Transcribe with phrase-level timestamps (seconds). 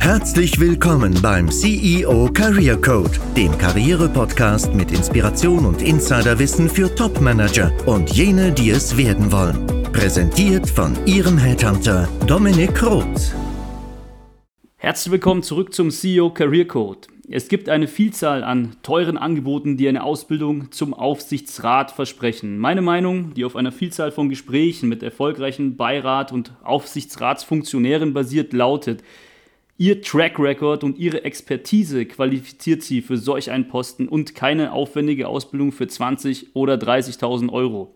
[0.00, 8.10] Herzlich willkommen beim CEO Career Code, dem Karriere-Podcast mit Inspiration und Insiderwissen für Top-Manager und
[8.10, 9.66] jene, die es werden wollen.
[9.92, 13.34] Präsentiert von Ihrem Headhunter Dominik Roth.
[14.76, 17.00] Herzlich willkommen zurück zum CEO Career Code.
[17.30, 22.56] Es gibt eine Vielzahl an teuren Angeboten, die eine Ausbildung zum Aufsichtsrat versprechen.
[22.56, 29.04] Meine Meinung, die auf einer Vielzahl von Gesprächen mit erfolgreichen Beirat- und Aufsichtsratsfunktionären basiert, lautet,
[29.76, 35.28] Ihr Track Record und Ihre Expertise qualifiziert Sie für solch einen Posten und keine aufwendige
[35.28, 37.94] Ausbildung für 20 oder 30.000 Euro.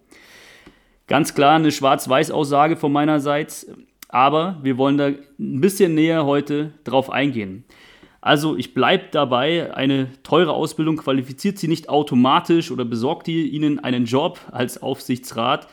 [1.06, 3.66] Ganz klar eine Schwarz-Weiß-Aussage von meinerseits,
[4.08, 7.64] aber wir wollen da ein bisschen näher heute drauf eingehen.
[8.22, 14.04] Also ich bleibe dabei, eine teure Ausbildung qualifiziert Sie nicht automatisch oder besorgt Ihnen einen
[14.04, 15.66] Job als Aufsichtsrat,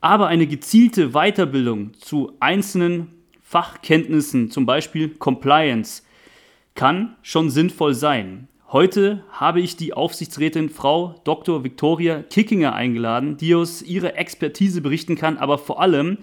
[0.00, 3.06] aber eine gezielte Weiterbildung zu einzelnen
[3.40, 6.02] Fachkenntnissen, zum Beispiel Compliance,
[6.74, 8.48] kann schon sinnvoll sein.
[8.72, 11.62] Heute habe ich die Aufsichtsrätin Frau Dr.
[11.62, 16.18] Victoria Kickinger eingeladen, die aus ihrer Expertise berichten kann, aber vor allem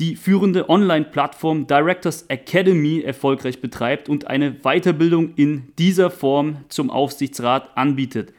[0.00, 7.76] die führende Online-Plattform Directors Academy erfolgreich betreibt und eine Weiterbildung in dieser Form zum Aufsichtsrat
[7.76, 8.32] anbietet.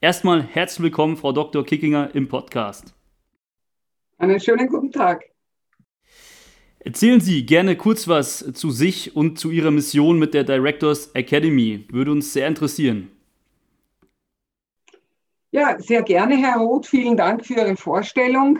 [0.00, 1.64] Erstmal herzlich willkommen, Frau Dr.
[1.64, 2.94] Kickinger, im Podcast.
[4.18, 5.24] Einen schönen guten Tag.
[6.84, 11.86] Erzählen Sie gerne kurz was zu sich und zu Ihrer Mission mit der Directors Academy.
[11.90, 13.12] Würde uns sehr interessieren.
[15.52, 16.86] Ja, sehr gerne, Herr Roth.
[16.86, 18.58] Vielen Dank für Ihre Vorstellung.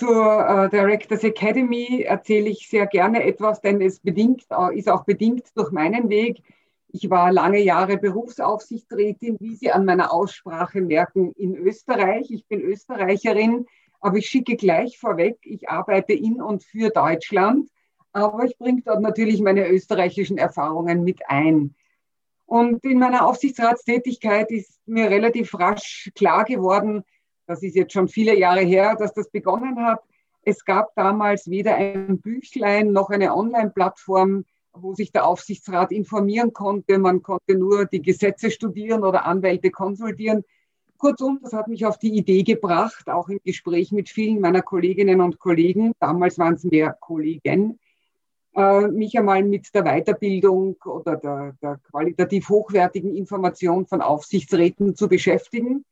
[0.00, 5.04] Zur äh, Directors Academy erzähle ich sehr gerne etwas, denn es bedingt, äh, ist auch
[5.04, 6.42] bedingt durch meinen Weg.
[6.88, 12.30] Ich war lange Jahre Berufsaufsichtsrätin, wie Sie an meiner Aussprache merken, in Österreich.
[12.30, 13.66] Ich bin Österreicherin,
[14.00, 17.68] aber ich schicke gleich vorweg, ich arbeite in und für Deutschland,
[18.14, 21.74] aber ich bringe dort natürlich meine österreichischen Erfahrungen mit ein.
[22.46, 27.04] Und in meiner Aufsichtsratstätigkeit ist mir relativ rasch klar geworden,
[27.50, 30.00] das ist jetzt schon viele Jahre her, dass das begonnen hat.
[30.42, 37.00] Es gab damals weder ein Büchlein noch eine Online-Plattform, wo sich der Aufsichtsrat informieren konnte.
[37.00, 40.44] Man konnte nur die Gesetze studieren oder Anwälte konsultieren.
[40.96, 45.20] Kurzum, das hat mich auf die Idee gebracht, auch im Gespräch mit vielen meiner Kolleginnen
[45.20, 47.80] und Kollegen, damals waren es mehr Kollegen,
[48.54, 55.08] äh, mich einmal mit der Weiterbildung oder der, der qualitativ hochwertigen Information von Aufsichtsräten zu
[55.08, 55.84] beschäftigen.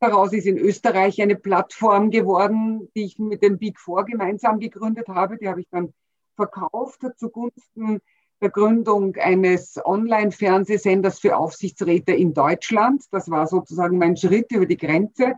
[0.00, 5.08] Daraus ist in Österreich eine Plattform geworden, die ich mit dem Big Four gemeinsam gegründet
[5.08, 5.38] habe.
[5.38, 5.94] Die habe ich dann
[6.36, 8.00] verkauft zugunsten
[8.40, 13.04] der Gründung eines Online-Fernsehsenders für Aufsichtsräte in Deutschland.
[13.10, 15.34] Das war sozusagen mein Schritt über die Grenze,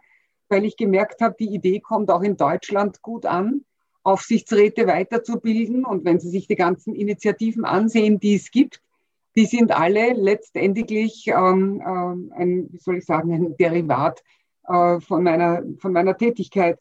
[0.48, 3.64] weil ich gemerkt habe, die Idee kommt auch in Deutschland gut an,
[4.02, 5.84] Aufsichtsräte weiterzubilden.
[5.84, 8.82] Und wenn Sie sich die ganzen Initiativen ansehen, die es gibt,
[9.36, 14.22] die sind alle letztendlich ähm, ähm, ein, wie soll ich sagen, ein Derivat
[14.68, 16.78] äh, von, meiner, von meiner Tätigkeit.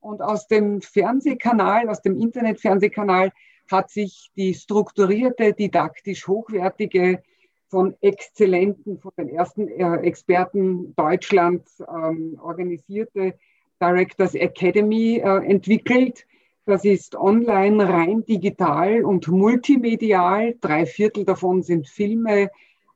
[0.00, 3.32] Und aus dem Fernsehkanal, aus dem Internetfernsehkanal
[3.70, 7.22] hat sich die strukturierte, didaktisch hochwertige,
[7.68, 13.34] von Exzellenten, von den ersten äh, Experten Deutschlands ähm, organisierte
[13.80, 16.26] Directors Academy äh, entwickelt.
[16.64, 20.56] Das ist online, rein digital und multimedial.
[20.60, 22.50] Drei Viertel davon sind Filme,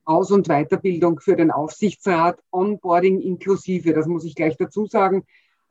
[0.05, 3.93] aus- und Weiterbildung für den Aufsichtsrat, Onboarding inklusive.
[3.93, 5.25] Das muss ich gleich dazu sagen.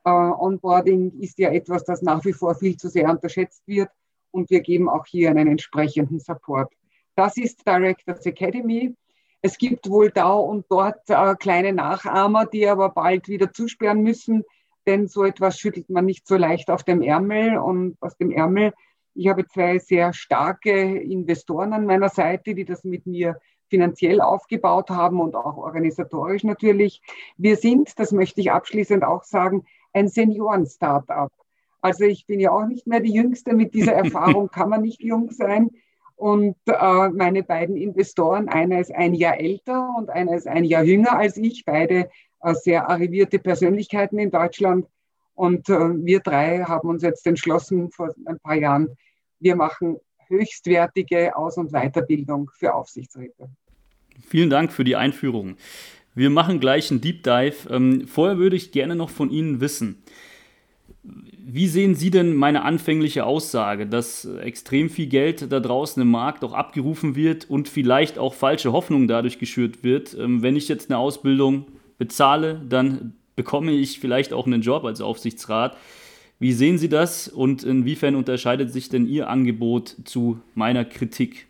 [0.04, 3.90] Äh, Onboarding ist ja etwas, das nach wie vor viel zu sehr unterschätzt wird
[4.30, 6.72] und wir geben auch hier einen entsprechenden Support.
[7.14, 8.94] Das ist Directors Academy.
[9.42, 14.44] Es gibt wohl da und dort äh, kleine Nachahmer, die aber bald wieder zusperren müssen,
[14.86, 18.72] denn so etwas schüttelt man nicht so leicht auf dem Ärmel und aus dem Ärmel.
[19.14, 23.38] Ich habe zwei sehr starke Investoren an meiner Seite, die das mit mir
[23.72, 27.00] finanziell aufgebaut haben und auch organisatorisch natürlich.
[27.38, 31.32] Wir sind, das möchte ich abschließend auch sagen, ein Senioren-Startup.
[31.80, 33.54] Also ich bin ja auch nicht mehr die Jüngste.
[33.54, 35.70] Mit dieser Erfahrung kann man nicht jung sein.
[36.16, 40.84] Und äh, meine beiden Investoren, einer ist ein Jahr älter und einer ist ein Jahr
[40.84, 42.10] jünger als ich, beide
[42.42, 44.86] äh, sehr arrivierte Persönlichkeiten in Deutschland.
[45.32, 48.98] Und äh, wir drei haben uns jetzt entschlossen vor ein paar Jahren,
[49.40, 49.98] wir machen
[50.28, 53.50] höchstwertige Aus- und Weiterbildung für Aufsichtsräte.
[54.26, 55.56] Vielen Dank für die Einführung.
[56.14, 57.68] Wir machen gleich einen Deep Dive.
[57.70, 60.02] Ähm, vorher würde ich gerne noch von Ihnen wissen,
[61.44, 66.44] wie sehen Sie denn meine anfängliche Aussage, dass extrem viel Geld da draußen im Markt
[66.44, 70.16] auch abgerufen wird und vielleicht auch falsche Hoffnungen dadurch geschürt wird?
[70.18, 71.66] Ähm, wenn ich jetzt eine Ausbildung
[71.98, 75.76] bezahle, dann bekomme ich vielleicht auch einen Job als Aufsichtsrat.
[76.38, 81.46] Wie sehen Sie das und inwiefern unterscheidet sich denn Ihr Angebot zu meiner Kritik?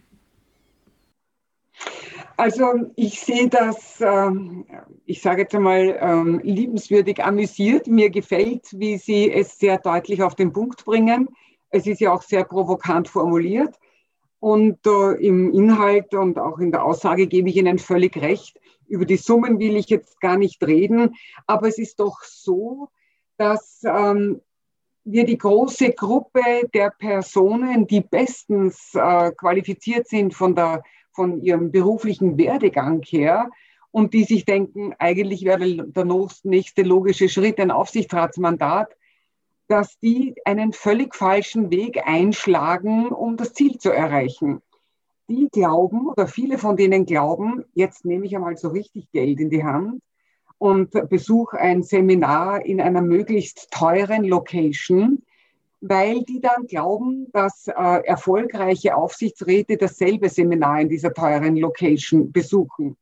[2.36, 4.64] Also ich sehe das, ähm,
[5.06, 7.86] ich sage jetzt einmal, ähm, liebenswürdig amüsiert.
[7.86, 11.28] Mir gefällt, wie Sie es sehr deutlich auf den Punkt bringen.
[11.70, 13.78] Es ist ja auch sehr provokant formuliert.
[14.40, 18.58] Und äh, im Inhalt und auch in der Aussage gebe ich Ihnen völlig recht.
[18.88, 21.14] Über die Summen will ich jetzt gar nicht reden.
[21.46, 22.88] Aber es ist doch so,
[23.36, 24.40] dass ähm,
[25.04, 30.82] wir die große Gruppe der Personen, die bestens äh, qualifiziert sind von der
[31.12, 33.50] von ihrem beruflichen Werdegang her
[33.90, 38.96] und die sich denken, eigentlich wäre der nächste logische Schritt ein Aufsichtsratsmandat,
[39.68, 44.60] dass die einen völlig falschen Weg einschlagen, um das Ziel zu erreichen.
[45.28, 49.50] Die glauben, oder viele von denen glauben, jetzt nehme ich einmal so richtig Geld in
[49.50, 50.02] die Hand
[50.58, 55.22] und besuche ein Seminar in einer möglichst teuren Location,
[55.82, 62.96] weil die dann glauben, dass äh, erfolgreiche Aufsichtsräte dasselbe Seminar in dieser teuren Location besuchen.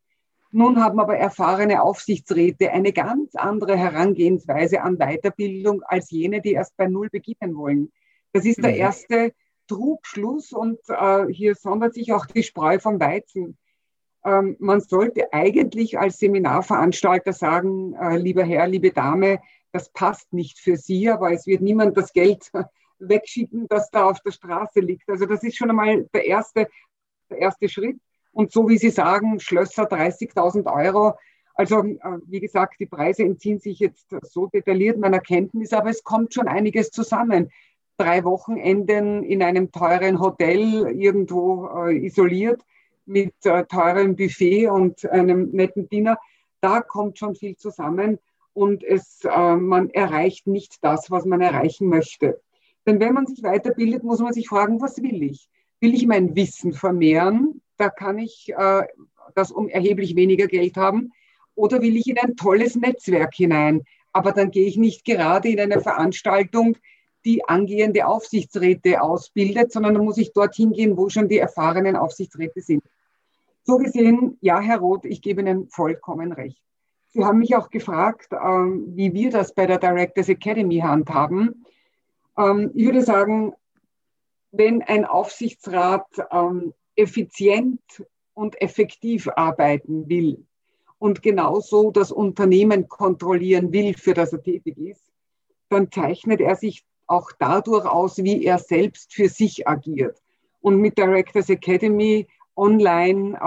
[0.51, 6.77] Nun haben aber erfahrene Aufsichtsräte eine ganz andere Herangehensweise an Weiterbildung als jene, die erst
[6.79, 7.93] bei Null beginnen wollen.
[8.33, 8.79] Das ist der mhm.
[8.79, 9.33] erste
[9.69, 13.59] Trugschluss und äh, hier sondert sich auch die Spreu vom Weizen.
[14.25, 19.39] Ähm, man sollte eigentlich als Seminarveranstalter sagen, äh, lieber Herr, liebe Dame,
[19.73, 22.51] das passt nicht für Sie, aber es wird niemand das Geld
[22.99, 25.09] wegschicken, das da auf der Straße liegt.
[25.09, 26.69] Also das ist schon einmal der erste,
[27.31, 27.99] der erste Schritt.
[28.33, 31.15] Und so wie Sie sagen, Schlösser 30.000 Euro.
[31.55, 36.05] Also äh, wie gesagt, die Preise entziehen sich jetzt so detailliert meiner Kenntnis, aber es
[36.05, 37.51] kommt schon einiges zusammen.
[37.97, 42.65] Drei Wochenenden in einem teuren Hotel irgendwo äh, isoliert
[43.05, 46.19] mit äh, teurem Buffet und einem netten Dinner,
[46.61, 48.19] da kommt schon viel zusammen
[48.53, 52.41] und es, äh, man erreicht nicht das, was man erreichen möchte.
[52.87, 55.49] Denn wenn man sich weiterbildet, muss man sich fragen, was will ich?
[55.81, 57.61] Will ich mein Wissen vermehren?
[57.77, 58.83] Da kann ich äh,
[59.35, 61.13] das um erheblich weniger Geld haben.
[61.55, 63.83] Oder will ich in ein tolles Netzwerk hinein?
[64.13, 66.77] Aber dann gehe ich nicht gerade in eine Veranstaltung,
[67.25, 72.61] die angehende Aufsichtsräte ausbildet, sondern dann muss ich dorthin gehen, wo schon die erfahrenen Aufsichtsräte
[72.61, 72.83] sind.
[73.63, 76.61] So gesehen, ja, Herr Roth, ich gebe Ihnen vollkommen recht.
[77.13, 81.65] Sie haben mich auch gefragt, ähm, wie wir das bei der Directors Academy handhaben.
[82.39, 83.55] Ähm, ich würde sagen,
[84.53, 87.81] wenn ein Aufsichtsrat ähm, effizient
[88.35, 90.45] und effektiv arbeiten will
[90.99, 95.05] und genauso das Unternehmen kontrollieren will, für das er tätig ist,
[95.69, 100.21] dann zeichnet er sich auch dadurch aus, wie er selbst für sich agiert.
[100.61, 103.41] Und mit Directors Academy online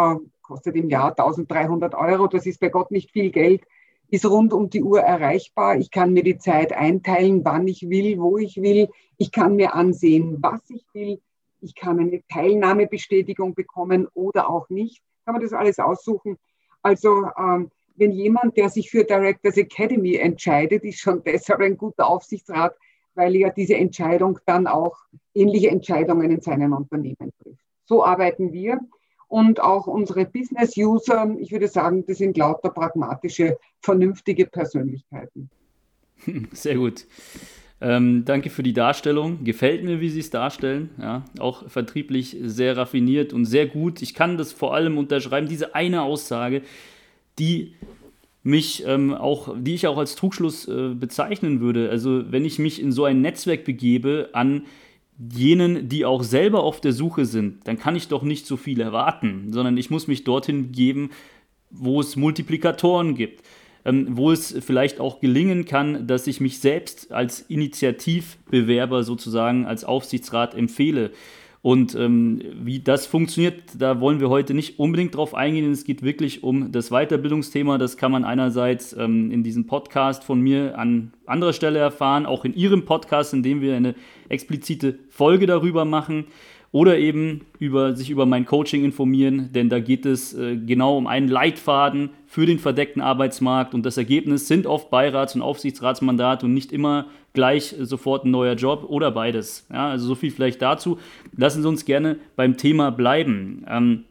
[0.54, 3.64] kostet im Jahr 1300 Euro, das ist bei Gott nicht viel Geld,
[4.12, 5.78] ist rund um die Uhr erreichbar.
[5.78, 8.90] Ich kann mir die Zeit einteilen, wann ich will, wo ich will.
[9.18, 11.20] Ich kann mir ansehen, was ich will.
[11.60, 15.02] Ich kann eine Teilnahmebestätigung bekommen oder auch nicht.
[15.26, 16.38] Kann man das alles aussuchen.
[16.84, 22.08] Also ähm, wenn jemand, der sich für Directors Academy entscheidet, ist schon deshalb ein guter
[22.08, 22.76] Aufsichtsrat,
[23.16, 24.98] weil er diese Entscheidung dann auch
[25.34, 27.66] ähnliche Entscheidungen in seinem Unternehmen trifft.
[27.86, 28.80] So arbeiten wir
[29.34, 35.50] und auch unsere Business-User, ich würde sagen, das sind lauter pragmatische, vernünftige Persönlichkeiten.
[36.52, 37.08] Sehr gut.
[37.82, 39.44] Ähm, danke für die Darstellung.
[39.44, 40.92] Gefällt mir, wie Sie es darstellen.
[41.02, 44.04] Ja, auch vertrieblich sehr raffiniert und sehr gut.
[44.04, 46.62] Ich kann das vor allem unterschreiben, diese eine Aussage,
[47.40, 47.74] die
[48.44, 51.90] mich ähm, auch, die ich auch als Trugschluss äh, bezeichnen würde.
[51.90, 54.68] Also wenn ich mich in so ein Netzwerk begebe an
[55.18, 58.82] jenen, die auch selber auf der Suche sind, dann kann ich doch nicht so viel
[58.82, 61.12] erwarten, sondern ich muss mich dorthin geben,
[61.70, 63.44] wo es Multiplikatoren gibt,
[63.86, 69.84] ähm, wo es vielleicht auch gelingen kann, dass ich mich selbst als Initiativbewerber sozusagen als
[69.84, 71.12] Aufsichtsrat empfehle.
[71.64, 75.72] Und ähm, wie das funktioniert, da wollen wir heute nicht unbedingt drauf eingehen.
[75.72, 77.78] Es geht wirklich um das Weiterbildungsthema.
[77.78, 82.44] Das kann man einerseits ähm, in diesem Podcast von mir an anderer Stelle erfahren, auch
[82.44, 83.96] in Ihrem Podcast, in dem wir eine
[84.28, 86.26] explizite Folge darüber machen
[86.74, 91.06] oder eben über, sich über mein Coaching informieren, denn da geht es äh, genau um
[91.06, 96.54] einen Leitfaden für den verdeckten Arbeitsmarkt und das Ergebnis sind oft Beirats- und Aufsichtsratsmandate und
[96.56, 99.68] nicht immer gleich sofort ein neuer Job oder beides.
[99.72, 100.98] Ja, also so viel vielleicht dazu.
[101.38, 103.64] Lassen Sie uns gerne beim Thema bleiben.
[103.70, 104.06] Ähm,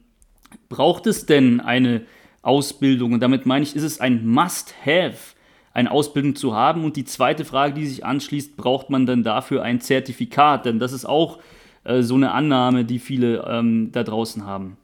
[0.68, 2.02] braucht es denn eine
[2.42, 3.12] Ausbildung?
[3.12, 5.34] Und damit meine ich, ist es ein Must-Have,
[5.74, 6.84] eine Ausbildung zu haben?
[6.84, 10.64] Und die zweite Frage, die sich anschließt, braucht man dann dafür ein Zertifikat?
[10.64, 11.40] Denn das ist auch
[11.84, 14.76] äh, so eine Annahme, die viele ähm, da draußen haben?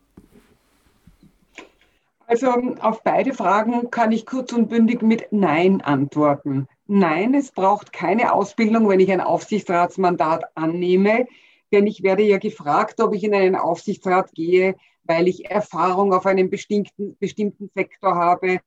[2.27, 2.51] Also
[2.81, 6.69] auf beide Fragen kann ich kurz und bündig mit Nein antworten.
[6.87, 11.27] Nein, es braucht keine Ausbildung, wenn ich ein Aufsichtsratsmandat annehme,
[11.73, 14.75] denn ich werde ja gefragt, ob ich in einen Aufsichtsrat gehe,
[15.05, 18.61] weil ich Erfahrung auf einem bestimmten, bestimmten Sektor habe,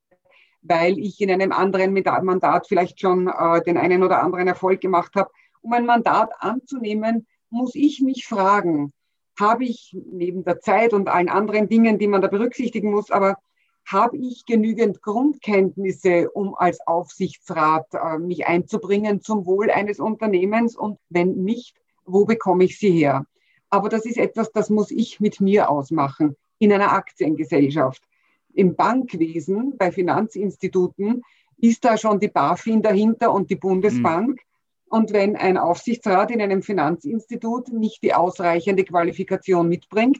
[0.63, 5.15] weil ich in einem anderen Mandat vielleicht schon äh, den einen oder anderen Erfolg gemacht
[5.15, 5.29] habe.
[5.61, 8.93] Um ein Mandat anzunehmen, muss ich mich fragen,
[9.39, 13.37] habe ich neben der Zeit und allen anderen Dingen, die man da berücksichtigen muss, aber
[13.85, 20.75] habe ich genügend Grundkenntnisse, um als Aufsichtsrat äh, mich einzubringen zum Wohl eines Unternehmens?
[20.75, 23.25] Und wenn nicht, wo bekomme ich sie her?
[23.69, 28.03] Aber das ist etwas, das muss ich mit mir ausmachen in einer Aktiengesellschaft.
[28.53, 31.23] Im Bankwesen, bei Finanzinstituten,
[31.57, 34.29] ist da schon die BaFin dahinter und die Bundesbank.
[34.29, 34.50] Mhm.
[34.91, 40.19] Und wenn ein Aufsichtsrat in einem Finanzinstitut nicht die ausreichende Qualifikation mitbringt,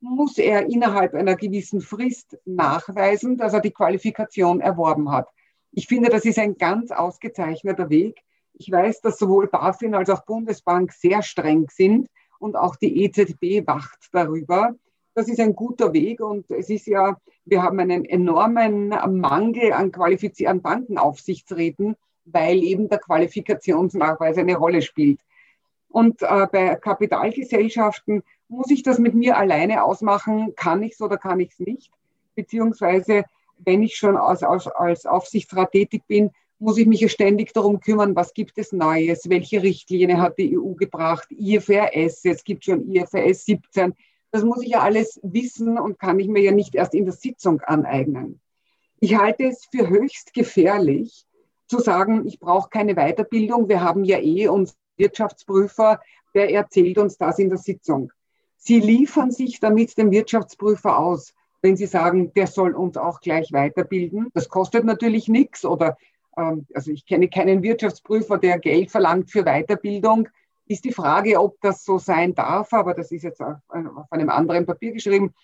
[0.00, 5.28] muss er innerhalb einer gewissen Frist nachweisen, dass er die Qualifikation erworben hat.
[5.70, 8.20] Ich finde, das ist ein ganz ausgezeichneter Weg.
[8.54, 12.08] Ich weiß, dass sowohl BaFin als auch Bundesbank sehr streng sind
[12.40, 14.74] und auch die EZB wacht darüber.
[15.14, 19.92] Das ist ein guter Weg und es ist ja, wir haben einen enormen Mangel an,
[19.92, 21.94] Qualifiz an Bankenaufsichtsräten,
[22.32, 25.20] weil eben der Qualifikationsnachweis eine Rolle spielt.
[25.88, 30.54] Und äh, bei Kapitalgesellschaften muss ich das mit mir alleine ausmachen?
[30.56, 31.90] Kann ich es oder kann ich es nicht?
[32.34, 33.24] Beziehungsweise,
[33.58, 37.80] wenn ich schon als, als, als Aufsichtsrat tätig bin, muss ich mich ja ständig darum
[37.80, 42.90] kümmern, was gibt es Neues, welche Richtlinie hat die EU gebracht, IFRS, es gibt schon
[42.90, 43.94] IFRS 17.
[44.30, 47.14] Das muss ich ja alles wissen und kann ich mir ja nicht erst in der
[47.14, 48.40] Sitzung aneignen.
[49.00, 51.24] Ich halte es für höchst gefährlich,
[51.68, 53.68] zu sagen, ich brauche keine Weiterbildung.
[53.68, 56.00] Wir haben ja eh uns Wirtschaftsprüfer,
[56.34, 58.12] der erzählt uns das in der Sitzung.
[58.56, 63.52] Sie liefern sich damit dem Wirtschaftsprüfer aus, wenn Sie sagen, der soll uns auch gleich
[63.52, 64.28] weiterbilden.
[64.34, 65.96] Das kostet natürlich nichts oder
[66.36, 70.28] ähm, also ich kenne keinen Wirtschaftsprüfer, der Geld verlangt für Weiterbildung.
[70.66, 73.56] Ist die Frage, ob das so sein darf, aber das ist jetzt auf
[74.10, 75.34] einem anderen Papier geschrieben.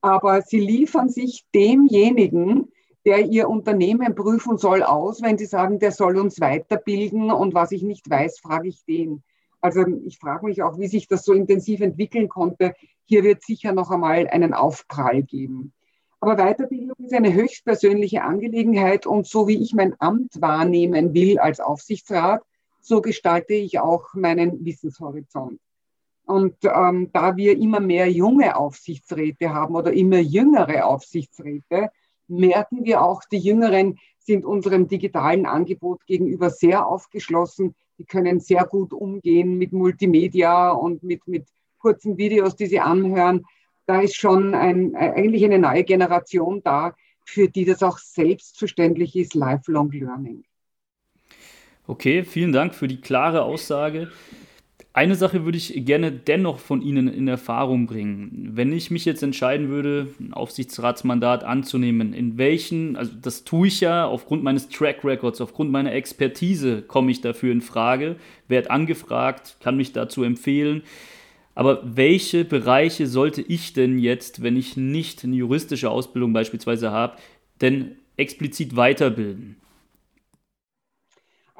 [0.00, 2.71] Aber sie liefern sich demjenigen,
[3.04, 7.72] der ihr Unternehmen prüfen soll, aus, wenn sie sagen, der soll uns weiterbilden und was
[7.72, 9.22] ich nicht weiß, frage ich den.
[9.60, 12.74] Also ich frage mich auch, wie sich das so intensiv entwickeln konnte.
[13.04, 15.72] Hier wird sicher noch einmal einen Aufprall geben.
[16.20, 21.58] Aber Weiterbildung ist eine höchstpersönliche Angelegenheit und so wie ich mein Amt wahrnehmen will als
[21.58, 22.42] Aufsichtsrat,
[22.80, 25.58] so gestalte ich auch meinen Wissenshorizont.
[26.24, 31.90] Und ähm, da wir immer mehr junge Aufsichtsräte haben oder immer jüngere Aufsichtsräte,
[32.32, 38.64] merken wir auch, die Jüngeren sind unserem digitalen Angebot gegenüber sehr aufgeschlossen die können sehr
[38.64, 41.46] gut umgehen mit Multimedia und mit, mit
[41.78, 43.44] kurzen Videos, die sie anhören.
[43.86, 49.34] Da ist schon ein, eigentlich eine neue Generation da, für die das auch selbstverständlich ist,
[49.34, 50.44] Lifelong Learning.
[51.86, 54.10] Okay, vielen Dank für die klare Aussage.
[54.94, 58.50] Eine Sache würde ich gerne dennoch von Ihnen in Erfahrung bringen.
[58.52, 63.80] Wenn ich mich jetzt entscheiden würde, ein Aufsichtsratsmandat anzunehmen, in welchen, also das tue ich
[63.80, 68.16] ja aufgrund meines Track Records, aufgrund meiner Expertise komme ich dafür in Frage,
[68.48, 70.82] werde angefragt, kann mich dazu empfehlen.
[71.54, 77.16] Aber welche Bereiche sollte ich denn jetzt, wenn ich nicht eine juristische Ausbildung beispielsweise habe,
[77.62, 79.56] denn explizit weiterbilden?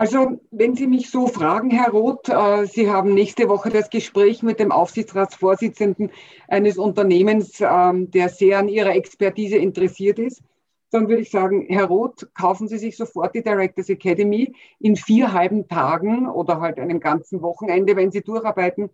[0.02, 4.42] Also, wenn Sie mich so fragen, Herr Roth, äh, Sie haben nächste Woche das Gespräch
[4.42, 6.11] mit dem Aufsichtsratsvorsitzenden
[6.49, 10.42] eines Unternehmens, ähm, der sehr an Ihrer Expertise interessiert ist,
[10.90, 14.52] dann würde ich sagen, Herr Roth, kaufen Sie sich sofort die Directors Academy.
[14.80, 18.90] In vier halben Tagen oder halt einem ganzen Wochenende, wenn Sie durcharbeiten,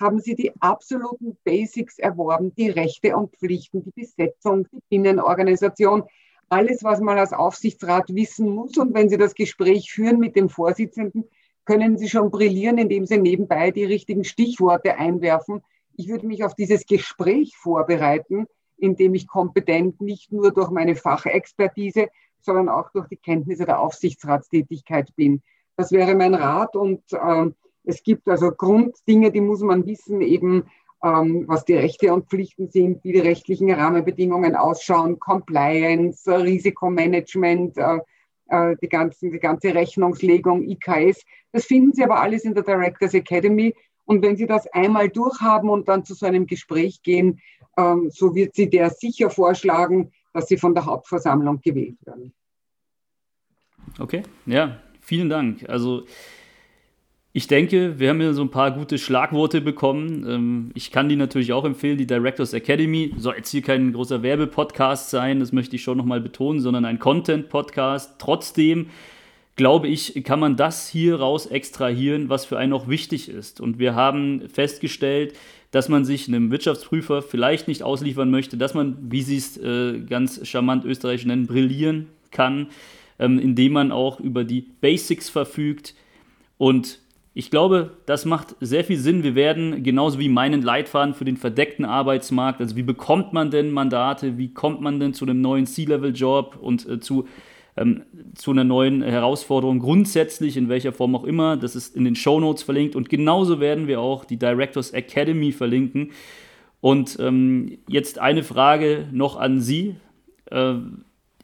[0.00, 6.04] haben Sie die absoluten Basics erworben, die Rechte und Pflichten, die Besetzung, die Binnenorganisation,
[6.52, 8.76] alles, was man als Aufsichtsrat wissen muss.
[8.76, 11.24] Und wenn Sie das Gespräch führen mit dem Vorsitzenden,
[11.64, 15.62] können Sie schon brillieren, indem Sie nebenbei die richtigen Stichworte einwerfen.
[15.96, 22.08] Ich würde mich auf dieses Gespräch vorbereiten, indem ich kompetent nicht nur durch meine Fachexpertise,
[22.42, 25.42] sondern auch durch die Kenntnisse der Aufsichtsratstätigkeit bin.
[25.76, 26.76] Das wäre mein Rat.
[26.76, 27.46] Und äh,
[27.84, 30.64] es gibt also Grunddinge, die muss man wissen, eben
[31.02, 37.98] was die Rechte und Pflichten sind, wie die rechtlichen Rahmenbedingungen ausschauen, Compliance, Risikomanagement, äh,
[38.46, 41.24] äh, die, ganzen, die ganze Rechnungslegung, IKS.
[41.50, 43.74] Das finden Sie aber alles in der Directors Academy.
[44.04, 47.40] Und wenn Sie das einmal durchhaben und dann zu so einem Gespräch gehen,
[47.76, 52.32] ähm, so wird Sie der sicher vorschlagen, dass Sie von der Hauptversammlung gewählt werden.
[53.98, 55.68] Okay, ja, vielen Dank.
[55.68, 56.04] Also
[57.34, 60.26] ich denke, wir haben hier so ein paar gute Schlagworte bekommen.
[60.28, 63.14] Ähm, ich kann die natürlich auch empfehlen, die Directors Academy.
[63.16, 66.98] Soll jetzt hier kein großer Werbepodcast sein, das möchte ich schon nochmal betonen, sondern ein
[66.98, 68.16] Content-Podcast.
[68.18, 68.88] Trotzdem
[69.56, 73.60] glaube ich, kann man das hier raus extrahieren, was für einen auch wichtig ist.
[73.60, 75.34] Und wir haben festgestellt,
[75.70, 80.00] dass man sich einem Wirtschaftsprüfer vielleicht nicht ausliefern möchte, dass man, wie Sie es äh,
[80.00, 82.68] ganz charmant österreichisch nennen, brillieren kann,
[83.18, 85.94] ähm, indem man auch über die Basics verfügt.
[86.58, 86.98] Und
[87.34, 89.22] ich glaube, das macht sehr viel Sinn.
[89.22, 93.70] Wir werden genauso wie meinen Leitfaden für den verdeckten Arbeitsmarkt, also wie bekommt man denn
[93.70, 97.26] Mandate, wie kommt man denn zu einem neuen C-Level-Job und äh, zu
[97.74, 98.02] ähm,
[98.34, 101.56] zu einer neuen Herausforderung grundsätzlich, in welcher Form auch immer.
[101.56, 105.52] Das ist in den Show Notes verlinkt und genauso werden wir auch die Directors Academy
[105.52, 106.10] verlinken.
[106.82, 109.96] Und ähm, jetzt eine Frage noch an Sie.
[110.50, 110.74] Äh,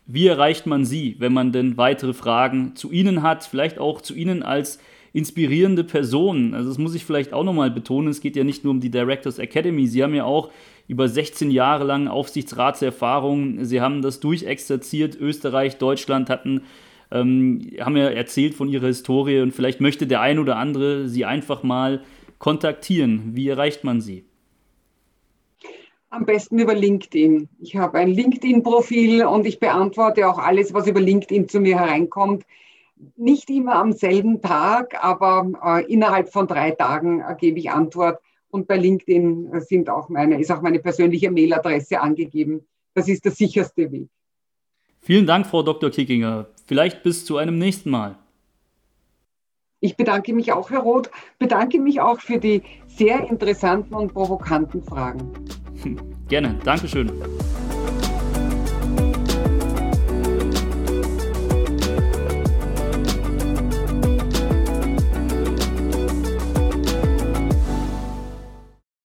[0.04, 4.14] wie erreicht man Sie, wenn man denn weitere Fragen zu Ihnen hat, vielleicht auch zu
[4.14, 4.78] Ihnen als
[5.18, 6.54] inspirierende Person?
[6.54, 8.90] Also das muss ich vielleicht auch nochmal betonen, es geht ja nicht nur um die
[8.90, 10.50] Directors Academy, Sie haben ja auch
[10.88, 13.64] über 16 Jahre lang Aufsichtsratserfahrung.
[13.64, 15.16] Sie haben das durchexerziert.
[15.20, 16.62] Österreich, Deutschland hatten,
[17.12, 21.26] ähm, haben ja erzählt von ihrer Historie und vielleicht möchte der ein oder andere Sie
[21.26, 22.02] einfach mal
[22.38, 23.34] kontaktieren.
[23.34, 24.25] Wie erreicht man Sie?
[26.10, 27.48] Am besten über LinkedIn.
[27.60, 32.44] Ich habe ein LinkedIn-Profil und ich beantworte auch alles, was über LinkedIn zu mir hereinkommt.
[33.16, 38.20] Nicht immer am selben Tag, aber äh, innerhalb von drei Tagen äh, gebe ich Antwort.
[38.50, 42.66] Und bei LinkedIn sind auch meine, ist auch meine persönliche Mailadresse angegeben.
[42.94, 44.08] Das ist der sicherste Weg.
[45.00, 45.90] Vielen Dank, Frau Dr.
[45.90, 46.46] Kickinger.
[46.66, 48.16] Vielleicht bis zu einem nächsten Mal.
[49.80, 54.82] Ich bedanke mich auch, Herr Roth, bedanke mich auch für die sehr interessanten und provokanten
[54.82, 55.32] Fragen.
[56.28, 57.12] Gerne, Dankeschön.